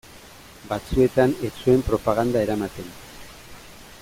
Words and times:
Batzuetan 0.71 1.35
ez 1.49 1.51
zuen 1.59 1.85
propaganda 1.91 2.45
eramaten. 2.47 2.93